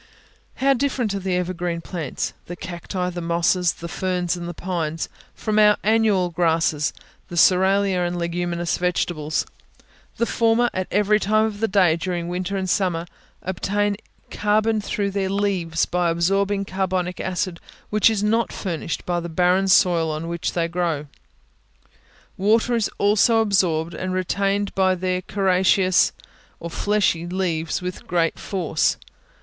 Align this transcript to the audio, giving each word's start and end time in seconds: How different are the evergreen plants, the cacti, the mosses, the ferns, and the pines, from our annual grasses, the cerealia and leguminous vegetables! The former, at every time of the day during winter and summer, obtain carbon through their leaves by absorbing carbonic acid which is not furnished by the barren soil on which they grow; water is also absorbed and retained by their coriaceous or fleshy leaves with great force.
How 0.55 0.73
different 0.73 1.13
are 1.13 1.19
the 1.19 1.35
evergreen 1.35 1.79
plants, 1.81 2.33
the 2.47 2.55
cacti, 2.55 3.11
the 3.11 3.21
mosses, 3.21 3.73
the 3.73 3.87
ferns, 3.87 4.35
and 4.35 4.47
the 4.49 4.53
pines, 4.55 5.07
from 5.35 5.59
our 5.59 5.77
annual 5.83 6.31
grasses, 6.31 6.91
the 7.27 7.35
cerealia 7.35 7.99
and 8.07 8.17
leguminous 8.17 8.79
vegetables! 8.79 9.45
The 10.17 10.25
former, 10.25 10.71
at 10.73 10.87
every 10.89 11.19
time 11.19 11.45
of 11.45 11.59
the 11.59 11.67
day 11.67 11.97
during 11.97 12.29
winter 12.29 12.57
and 12.57 12.67
summer, 12.67 13.05
obtain 13.43 13.95
carbon 14.31 14.81
through 14.81 15.11
their 15.11 15.29
leaves 15.29 15.85
by 15.85 16.09
absorbing 16.09 16.65
carbonic 16.65 17.19
acid 17.19 17.59
which 17.91 18.09
is 18.09 18.23
not 18.23 18.51
furnished 18.51 19.05
by 19.05 19.19
the 19.19 19.29
barren 19.29 19.67
soil 19.67 20.09
on 20.09 20.27
which 20.27 20.53
they 20.53 20.67
grow; 20.67 21.05
water 22.37 22.73
is 22.75 22.89
also 22.97 23.39
absorbed 23.39 23.93
and 23.93 24.15
retained 24.15 24.73
by 24.73 24.95
their 24.95 25.21
coriaceous 25.21 26.11
or 26.59 26.71
fleshy 26.71 27.27
leaves 27.27 27.83
with 27.83 28.07
great 28.07 28.39
force. 28.39 28.97